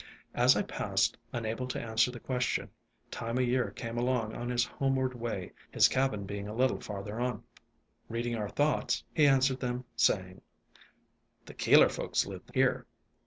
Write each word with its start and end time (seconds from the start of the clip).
As 0.33 0.55
I 0.55 0.63
paused, 0.63 1.15
unable 1.31 1.67
to 1.67 1.79
answer 1.79 2.09
the 2.09 2.19
question, 2.19 2.71
Time 3.11 3.37
o' 3.37 3.41
Year 3.41 3.69
came 3.69 3.99
along 3.99 4.33
on 4.33 4.49
his 4.49 4.65
homeward 4.65 5.13
way, 5.13 5.51
his 5.69 5.87
cabin 5.87 6.23
being 6.25 6.47
a 6.47 6.55
little 6.55 6.79
farther 6.81 7.19
on, 7.19 7.43
Reading 8.09 8.35
our 8.35 8.49
thoughts, 8.49 9.03
he 9.13 9.27
answered 9.27 9.59
them, 9.59 9.85
saying: 9.95 10.41
"The 11.45 11.53
Keeler 11.53 11.89
folks 11.89 12.25
lived 12.25 12.49
here. 12.55 12.87